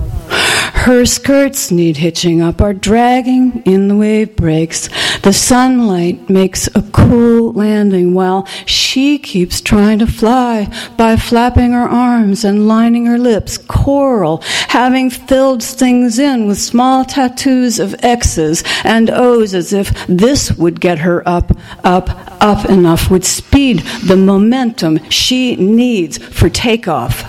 [0.86, 4.88] Her skirts need hitching up, are dragging in the wave breaks.
[5.22, 11.88] The sunlight makes a cool landing while she keeps trying to fly by flapping her
[11.88, 13.58] arms and lining her lips.
[13.58, 20.52] Coral, having filled things in with small tattoos of X's and O's as if this
[20.52, 21.50] would get her up,
[21.82, 22.08] up,
[22.40, 27.24] up enough, would speed the momentum she needs for takeoff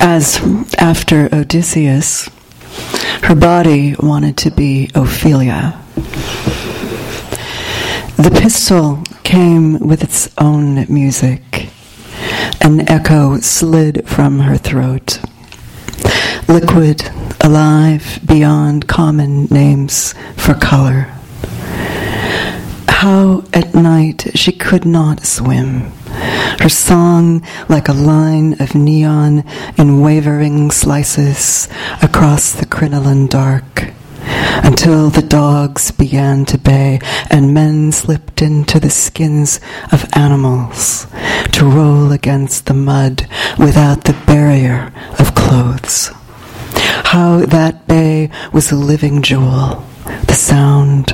[0.00, 0.38] as
[0.78, 2.28] after Odysseus,
[3.22, 5.78] her body wanted to be Ophelia.
[8.16, 11.70] The pistol came with its own music.
[12.60, 15.20] An echo slid from her throat.
[16.48, 17.08] Liquid,
[17.40, 21.12] alive, beyond common names for color.
[22.88, 25.92] How at night she could not swim
[26.60, 29.44] her song like a line of neon
[29.76, 31.68] in wavering slices
[32.02, 33.92] across the crinoline dark
[34.64, 36.98] until the dogs began to bay
[37.30, 39.60] and men slipped into the skins
[39.92, 41.06] of animals
[41.52, 43.26] to roll against the mud
[43.58, 46.10] without the barrier of clothes.
[47.12, 49.84] How that bay was a living jewel,
[50.26, 51.06] the sound,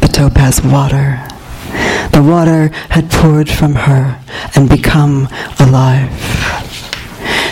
[0.00, 1.26] the topaz water,
[2.12, 4.20] the water had poured from her
[4.54, 5.28] and become
[5.58, 6.10] alive.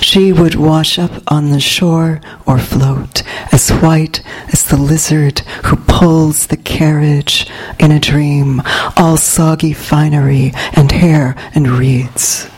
[0.02, 5.76] She would wash up on the shore or float, as white as the lizard who
[5.76, 7.46] pulls the carriage
[7.78, 8.62] in a dream,
[8.96, 12.48] all soggy finery and hair and reeds.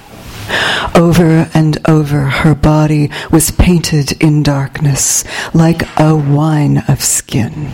[0.94, 7.70] Over and over, her body was painted in darkness, like a wine of skin.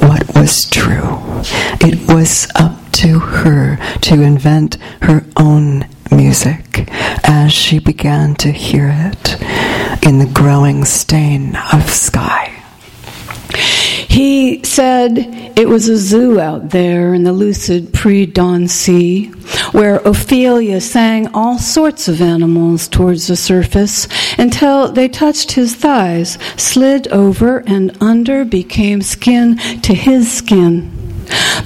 [0.00, 1.18] What was true?
[1.80, 6.88] It was up to her to invent her own music
[7.24, 9.40] as she began to hear it
[10.06, 12.55] in the growing stain of sky.
[14.08, 15.18] He said
[15.58, 19.26] it was a zoo out there in the lucid pre dawn sea
[19.72, 26.38] where Ophelia sang all sorts of animals towards the surface until they touched his thighs,
[26.56, 30.90] slid over and under, became skin to his skin.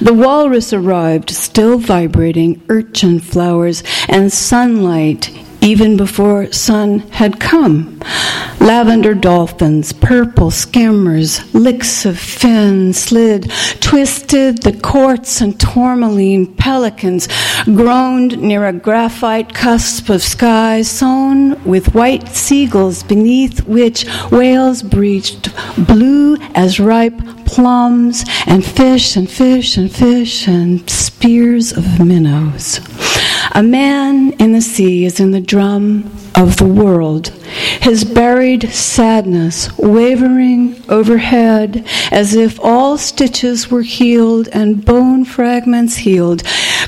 [0.01, 5.29] The walrus arrived, still vibrating urchin flowers and sunlight
[5.61, 7.99] even before sun had come.
[8.59, 17.27] Lavender dolphins, purple skimmers, licks of fin slid, twisted the quartz and tourmaline pelicans,
[17.65, 25.49] groaned near a graphite cusp of sky sown with white seagulls beneath which whales breached
[25.87, 32.79] blue as ripe plums and fish and fish and fish and spears of minnows.
[33.53, 37.27] A man in the sea is in the drum of the world,
[37.81, 46.43] his buried sadness wavering overhead as if all stitches were healed and bone fragments healed,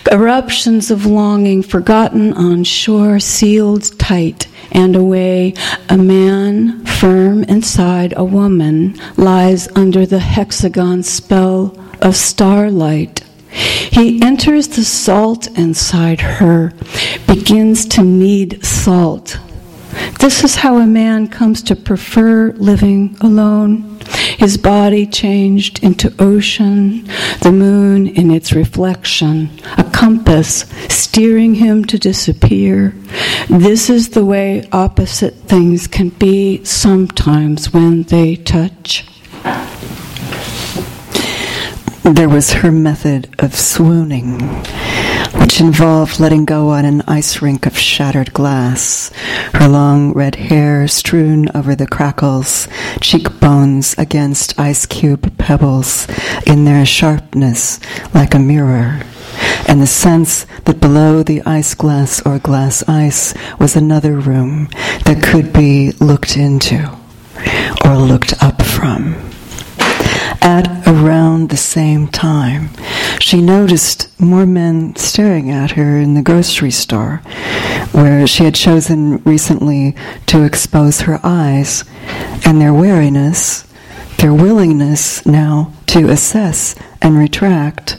[0.10, 4.48] eruptions of longing forgotten on shore sealed tight.
[4.72, 5.56] And away
[5.90, 13.23] a man firm inside a woman lies under the hexagon spell of starlight
[13.54, 16.74] he enters the salt inside her,
[17.28, 19.40] begins to need salt.
[20.20, 24.00] This is how a man comes to prefer living alone.
[24.38, 27.06] His body changed into ocean,
[27.42, 32.96] the moon in its reflection, a compass steering him to disappear.
[33.50, 39.06] This is the way opposite things can be sometimes when they touch.
[42.04, 44.42] There was her method of swooning,
[45.40, 49.10] which involved letting go on an ice rink of shattered glass,
[49.54, 52.68] her long red hair strewn over the crackles,
[53.00, 56.06] cheekbones against ice cube pebbles
[56.46, 57.80] in their sharpness
[58.14, 59.00] like a mirror,
[59.70, 64.68] and the sense that below the ice glass or glass ice was another room
[65.06, 66.86] that could be looked into
[67.86, 69.16] or looked up from
[70.44, 72.70] at around the same time,
[73.20, 77.22] she noticed more men staring at her in the grocery store,
[77.94, 81.86] where she had chosen recently to expose her eyes,
[82.46, 83.66] and their wariness,
[84.18, 87.98] their willingness now to assess and retract.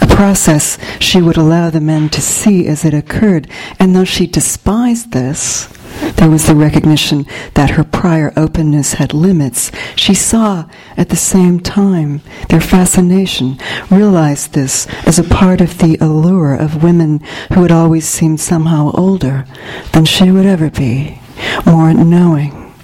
[0.00, 3.48] A process she would allow the men to see as it occurred,
[3.80, 5.68] and though she despised this,
[6.16, 9.70] there was the recognition that her prior openness had limits.
[9.96, 13.58] She saw at the same time their fascination,
[13.90, 17.20] realized this as a part of the allure of women
[17.52, 19.46] who had always seemed somehow older
[19.92, 21.20] than she would ever be,
[21.64, 22.74] more knowing,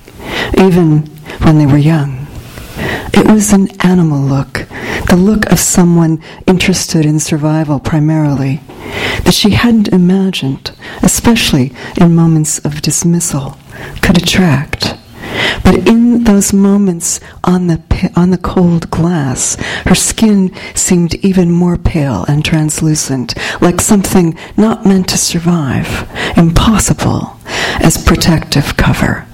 [0.57, 1.07] even
[1.43, 2.28] when they were young.
[3.15, 4.67] It was an animal look,
[5.09, 8.61] the look of someone interested in survival primarily,
[9.25, 13.57] that she hadn't imagined, especially in moments of dismissal,
[14.03, 14.98] could attract.
[15.65, 17.81] But in those moments on the,
[18.17, 24.87] on the cold glass, her skin seemed even more pale and translucent, like something not
[24.87, 27.39] meant to survive, impossible
[27.81, 29.27] as protective cover.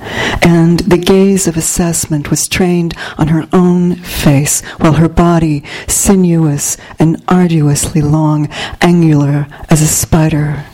[0.43, 6.77] And the gaze of assessment was trained on her own face, while her body, sinuous
[6.99, 8.49] and arduously long,
[8.81, 10.65] angular as a spider,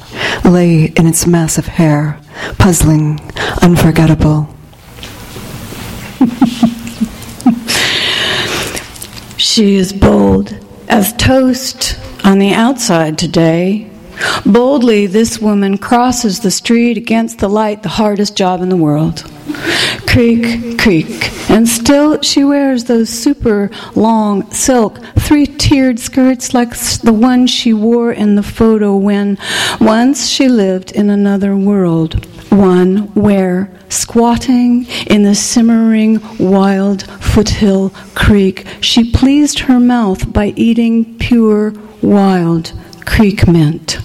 [0.44, 2.18] lay in its massive hair,
[2.58, 3.20] puzzling,
[3.62, 4.48] unforgettable.
[9.38, 10.54] she is bold
[10.86, 13.90] as toast on the outside today.
[14.44, 19.24] Boldly, this woman crosses the street against the light, the hardest job in the world.
[20.06, 21.30] Creak, creak.
[21.48, 27.72] And still she wears those super long silk, three tiered skirts like the one she
[27.72, 29.38] wore in the photo when
[29.80, 32.26] once she lived in another world.
[32.50, 41.16] One where, squatting in the simmering wild foothill creek, she pleased her mouth by eating
[41.18, 41.72] pure
[42.02, 42.72] wild
[43.06, 43.98] creek mint.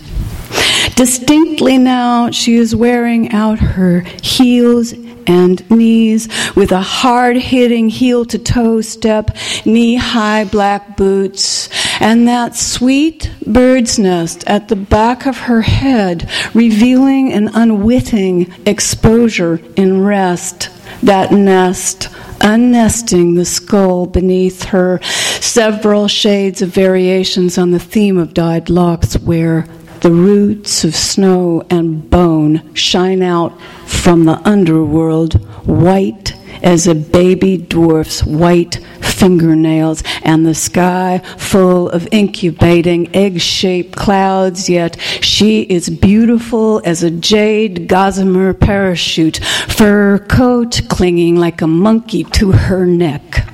[0.95, 4.93] Distinctly now, she is wearing out her heels
[5.27, 9.35] and knees with a hard hitting heel to toe step,
[9.65, 11.67] knee high black boots,
[12.05, 19.59] and that sweet bird's nest at the back of her head, revealing an unwitting exposure
[19.75, 20.69] in rest.
[21.01, 22.09] That nest,
[22.41, 29.17] unnesting the skull beneath her, several shades of variations on the theme of dyed locks,
[29.17, 29.67] where
[30.01, 35.33] the roots of snow and bone shine out from the underworld,
[35.65, 43.95] white as a baby dwarf's white fingernails, and the sky full of incubating egg shaped
[43.95, 49.37] clouds, yet she is beautiful as a jade gossamer parachute,
[49.67, 53.47] fur coat clinging like a monkey to her neck.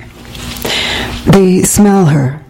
[1.25, 2.43] They smell her.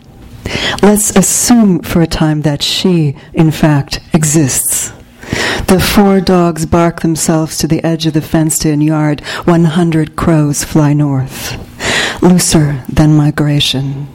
[0.82, 4.92] Let's assume for a time that she, in fact, exists.
[5.68, 9.22] The four dogs bark themselves to the edge of the fenced in yard.
[9.46, 11.58] One hundred crows fly north.
[12.22, 14.08] Looser than migration.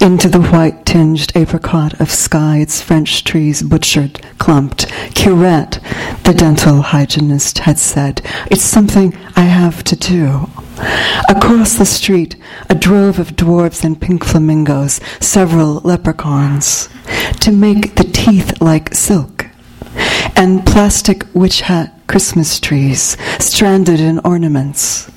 [0.00, 4.86] Into the white tinged apricot of sky, its French trees butchered, clumped.
[5.14, 5.78] Curette,
[6.24, 10.48] the dental hygienist, had said, It's something I have to do.
[11.28, 12.36] Across the street,
[12.70, 16.88] a drove of dwarfs and pink flamingos, several leprechauns,
[17.40, 19.39] to make the teeth like silk,
[20.36, 25.10] and plastic witch hat Christmas trees, stranded in ornaments.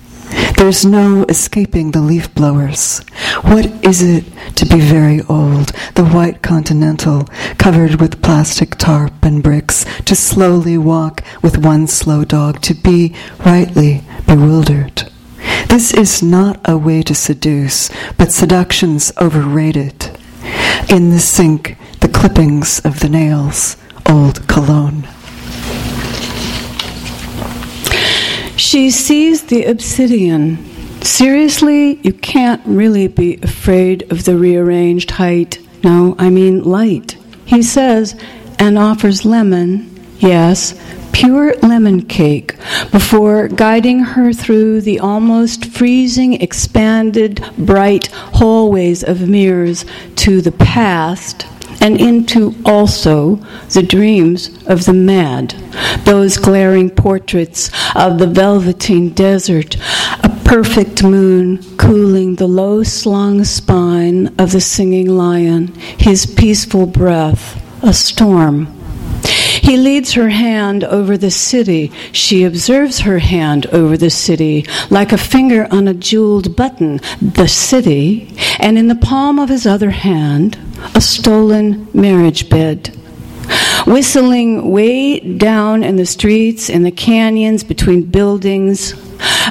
[0.57, 2.99] There's no escaping the leaf blowers.
[3.41, 7.25] What is it to be very old, the white continental,
[7.57, 13.15] covered with plastic tarp and bricks, to slowly walk with one slow dog, to be
[13.45, 15.09] rightly bewildered?
[15.67, 20.11] This is not a way to seduce, but seduction's overrated.
[20.89, 25.07] In the sink, the clippings of the nails, old cologne.
[28.57, 30.57] She sees the obsidian.
[31.01, 35.59] Seriously, you can't really be afraid of the rearranged height.
[35.83, 37.17] No, I mean light.
[37.45, 38.15] He says,
[38.59, 39.89] and offers lemon,
[40.19, 40.79] yes,
[41.11, 42.55] pure lemon cake,
[42.91, 49.85] before guiding her through the almost freezing, expanded, bright hallways of mirrors
[50.15, 51.45] to the past
[51.83, 53.35] and into also
[53.73, 55.49] the dreams of the mad,
[56.05, 59.75] those glaring portraits of the velveteen desert,
[60.23, 65.67] a perfect moon cooling the low slung spine of the singing lion,
[65.97, 68.82] his peaceful breath, a storm.
[69.63, 71.89] He leads her hand over the city.
[72.11, 77.47] She observes her hand over the city, like a finger on a jeweled button, the
[77.47, 80.57] city, and in the palm of his other hand,
[80.95, 82.89] a stolen marriage bed.
[83.87, 88.91] Whistling way down in the streets, in the canyons between buildings,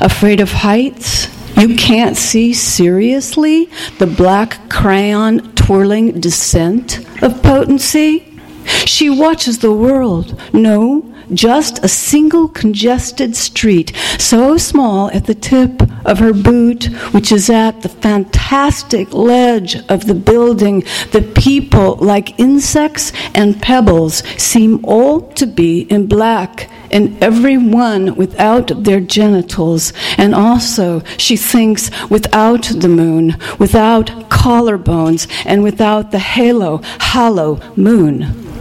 [0.03, 8.32] afraid of heights, you can't see seriously the black crayon twirling descent of potency?
[8.65, 10.41] She watches the world.
[10.53, 17.33] No, just a single congested street, so small at the tip of her boot, which
[17.33, 20.81] is at the fantastic ledge of the building.
[21.13, 28.15] The people, like insects and pebbles, seem all to be in black and every one
[28.17, 29.93] without their genitals.
[30.19, 38.52] And also, she thinks, without the moon, without collarbones, and without the halo, hollow moon.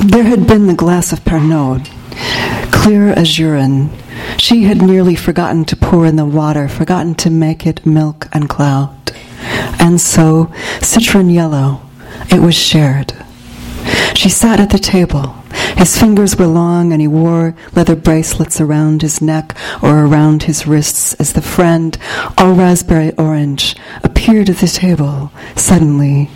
[0.00, 1.88] There had been the glass of Pernod,
[2.70, 3.90] clear as urine.
[4.38, 8.48] She had nearly forgotten to pour in the water, forgotten to make it milk and
[8.48, 8.96] cloud.
[9.80, 11.80] And so, citron yellow,
[12.30, 13.12] it was shared.
[14.14, 15.34] She sat at the table.
[15.76, 20.64] His fingers were long, and he wore leather bracelets around his neck or around his
[20.64, 21.98] wrists as the friend,
[22.36, 23.74] all raspberry orange,
[24.04, 26.30] appeared at the table suddenly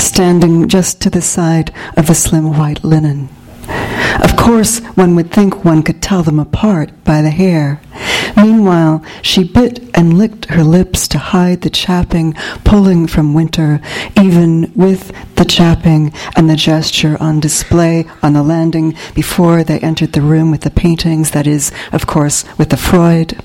[0.00, 3.28] standing just to the side of the slim white linen.
[4.22, 7.80] Of course, one would think one could tell them apart by the hair.
[8.36, 12.34] Meanwhile, she bit and licked her lips to hide the chapping
[12.64, 13.80] pulling from winter,
[14.20, 20.12] even with the chapping and the gesture on display on the landing before they entered
[20.12, 23.38] the room with the paintings, that is, of course, with the Freud.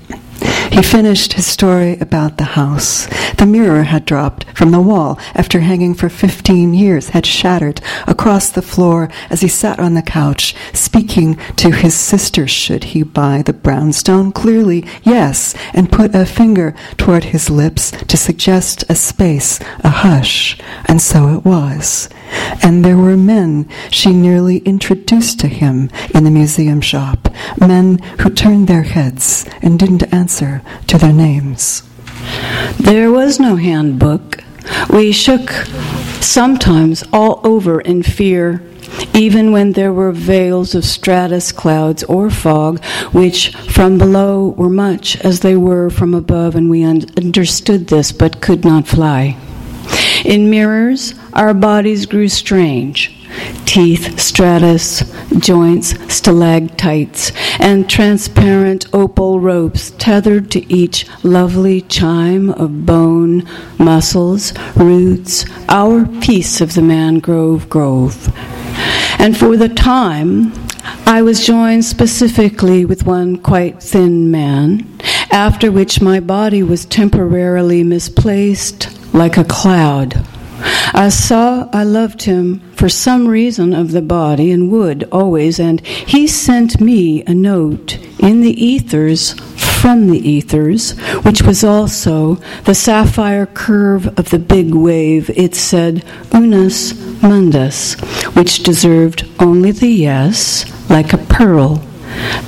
[0.72, 3.08] He finished his story about the house.
[3.38, 8.50] The mirror had dropped from the wall after hanging for 15 years, had shattered across
[8.50, 13.42] the floor as he sat on the couch, speaking to his sister should he buy
[13.42, 14.32] the brownstone.
[14.32, 20.58] Clearly, yes, and put a finger toward his lips to suggest a space, a hush.
[20.86, 22.10] And so it was.
[22.64, 28.30] And there were men she nearly introduced to him in the museum shop, men who
[28.30, 30.55] turned their heads and didn't answer
[30.88, 31.84] to their names.
[32.80, 34.44] There was no handbook.
[34.90, 35.50] We shook
[36.22, 38.64] sometimes all over in fear,
[39.14, 42.84] even when there were veils of stratus clouds or fog,
[43.14, 48.12] which from below were much as they were from above, and we un- understood this
[48.12, 49.38] but could not fly.
[50.24, 53.25] In mirrors, our bodies grew strange
[53.66, 55.04] teeth, stratus,
[55.40, 65.46] joints, stalactites, and transparent opal ropes tethered to each lovely chime of bone, muscles, roots,
[65.70, 68.34] our piece of the mangrove grove.
[69.20, 70.54] And for the time,
[71.08, 74.88] I was joined specifically with one quite thin man,
[75.32, 80.26] after which my body was temporarily misplaced like a cloud.
[80.94, 85.86] I saw I loved him for some reason of the body and would always, and
[85.86, 89.34] he sent me a note in the ethers
[89.82, 95.30] from the ethers, which was also the sapphire curve of the big wave.
[95.36, 96.04] It said
[96.34, 97.94] unus mundus,
[98.36, 101.84] which deserved only the yes, like a pearl.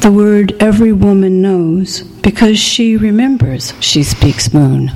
[0.01, 4.91] The word every woman knows because she remembers she speaks moon.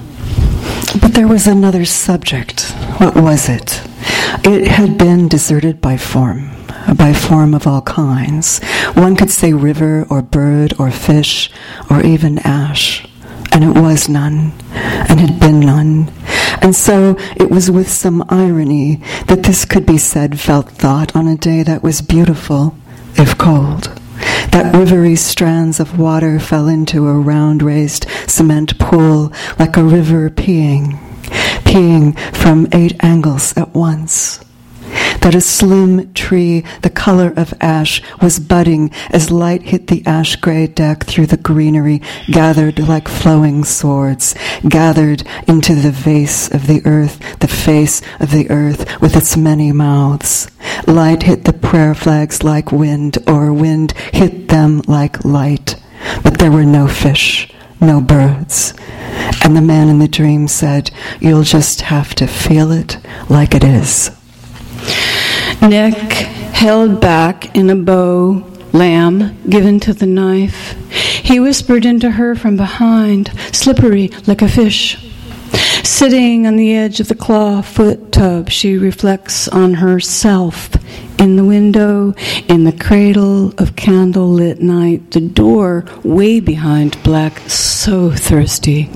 [1.00, 2.72] But there was another subject.
[2.98, 3.82] What was it?
[4.44, 6.52] It had been deserted by form,
[6.96, 8.60] by form of all kinds.
[8.94, 11.50] One could say river or bird or fish
[11.90, 13.08] or even ash.
[13.54, 16.12] And it was none, and had been none.
[16.62, 21.28] And so it was with some irony that this could be said, felt, thought on
[21.28, 22.76] a day that was beautiful,
[23.18, 24.01] if cold
[24.52, 30.30] that rivery strands of water fell into a round raised cement pool like a river
[30.30, 30.98] peeing,
[31.64, 34.44] peeing from eight angles at once
[35.22, 40.36] that a slim tree, the color of ash, was budding as light hit the ash
[40.36, 44.36] gray deck through the greenery, gathered like flowing swords,
[44.68, 49.72] gathered into the vase of the earth, the face of the earth with its many
[49.72, 50.50] mouths.
[50.88, 55.76] Light hit the prayer flags like wind, or wind hit them like light.
[56.24, 58.74] But there were no fish, no birds.
[59.44, 62.98] And the man in the dream said, You'll just have to feel it
[63.30, 64.12] like it is
[65.62, 66.12] neck
[66.54, 70.74] held back in a bow, lamb given to the knife.
[70.92, 74.98] He whispered into her from behind, slippery like a fish.
[75.84, 80.70] Sitting on the edge of the claw foot tub, she reflects on herself
[81.20, 82.16] in the window,
[82.48, 88.90] in the cradle of candlelit night, the door way behind black, so thirsty.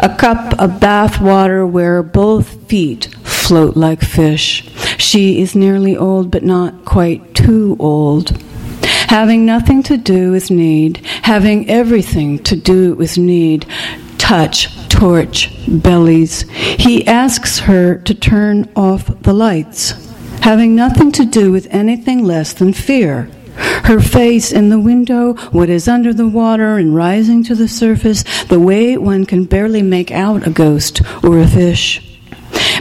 [0.00, 3.14] A cup of bath water where both feet
[3.48, 4.68] float like fish.
[4.98, 8.36] She is nearly old, but not quite too old.
[9.08, 13.64] Having nothing to do with need, having everything to do with need,
[14.18, 16.42] touch, torch, bellies.
[16.50, 19.92] He asks her to turn off the lights,
[20.42, 23.30] having nothing to do with anything less than fear.
[23.84, 28.24] Her face in the window, what is under the water and rising to the surface,
[28.44, 32.02] the way one can barely make out a ghost or a fish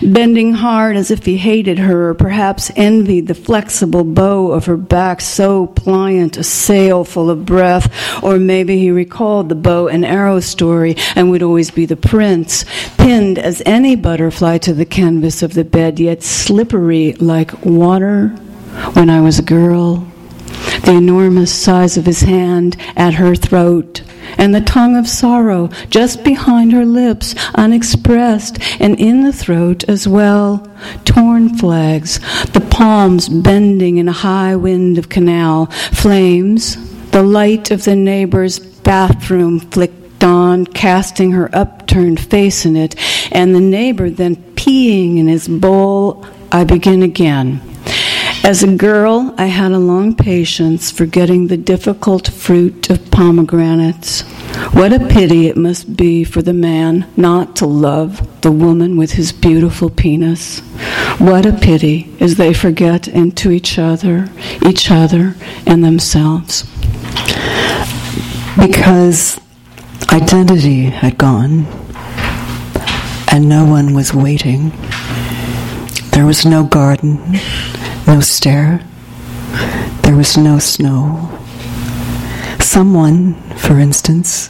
[0.01, 4.77] bending hard as if he hated her, or perhaps envied the flexible bow of her
[4.77, 10.05] back, so pliant, a sail full of breath, or maybe he recalled the bow and
[10.05, 12.65] arrow story and would always be the prince,
[12.97, 18.29] pinned as any butterfly to the canvas of the bed, yet slippery like water
[18.93, 20.07] when I was a girl.
[20.85, 24.01] The enormous size of his hand at her throat
[24.37, 30.07] and the tongue of sorrow just behind her lips, unexpressed, and in the throat as
[30.07, 30.67] well.
[31.05, 32.19] Torn flags,
[32.51, 36.77] the palms bending in a high wind of canal, flames,
[37.11, 42.95] the light of the neighbor's bathroom flicked on, casting her upturned face in it,
[43.31, 46.25] and the neighbor then peeing in his bowl.
[46.51, 47.61] I begin again.
[48.47, 54.21] As a girl, I had a long patience for getting the difficult fruit of pomegranates.
[54.71, 59.11] What a pity it must be for the man not to love the woman with
[59.11, 60.59] his beautiful penis.
[61.17, 64.29] What a pity as they forget into each other,
[64.65, 65.35] each other,
[65.65, 66.63] and themselves.
[68.57, 69.41] Because
[70.13, 71.65] identity had gone
[73.29, 74.71] and no one was waiting.
[76.13, 77.19] There was no garden,
[78.07, 78.81] no stair.
[80.03, 81.37] There was no snow.
[82.59, 84.49] Someone, for instance,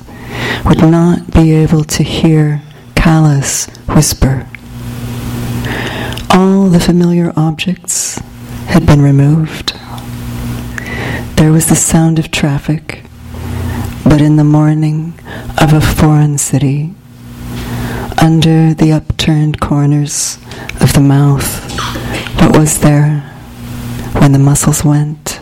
[0.63, 2.61] would not be able to hear
[2.95, 4.47] callous whisper.
[6.29, 8.19] All the familiar objects
[8.67, 9.73] had been removed.
[11.37, 13.03] There was the sound of traffic,
[14.03, 15.13] but in the morning
[15.59, 16.93] of a foreign city,
[18.21, 20.37] under the upturned corners
[20.79, 21.47] of the mouth.
[22.39, 23.36] What was there
[24.19, 25.39] when the muscles went?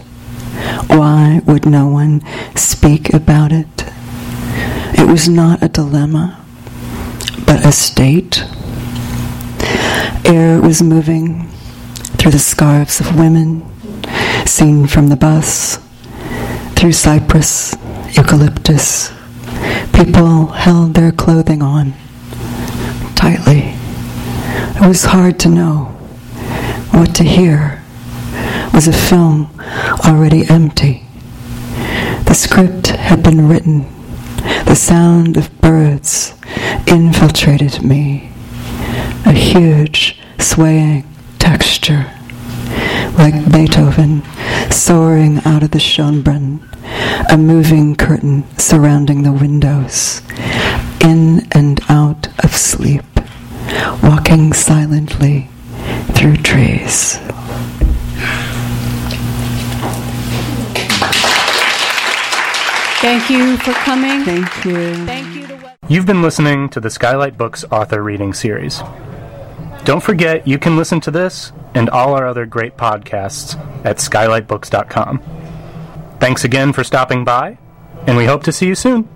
[0.87, 2.21] Why would no one
[2.55, 3.67] speak about it?
[4.97, 6.43] It was not a dilemma,
[7.45, 8.43] but a state.
[10.25, 11.49] Air was moving
[12.17, 13.63] through the scarves of women,
[14.45, 15.79] seen from the bus,
[16.75, 17.75] through cypress,
[18.11, 19.11] eucalyptus.
[19.93, 21.93] People held their clothing on
[23.15, 23.73] tightly.
[24.75, 25.85] It was hard to know
[26.91, 27.81] what to hear.
[28.73, 29.49] Was a film
[30.05, 31.03] already empty?
[32.25, 33.85] The script had been written.
[34.65, 36.33] The sound of birds
[36.87, 38.31] infiltrated me.
[39.25, 41.05] A huge, swaying
[41.39, 42.11] texture,
[43.17, 44.23] like Beethoven
[44.71, 46.59] soaring out of the Schönbrunn,
[47.31, 50.21] a moving curtain surrounding the windows,
[51.01, 53.05] in and out of sleep,
[54.03, 55.49] walking silently
[56.13, 57.19] through trees.
[63.05, 64.25] Thank you for coming.
[64.25, 64.95] Thank you.
[65.05, 68.81] Thank you to You've been listening to the Skylight Books author reading series.
[69.83, 75.21] Don't forget you can listen to this and all our other great podcasts at skylightbooks.com.
[76.19, 77.59] Thanks again for stopping by,
[78.07, 79.07] and we hope to see you soon.